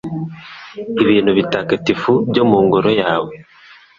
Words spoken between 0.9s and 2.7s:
ibintu bitagatifu byo mu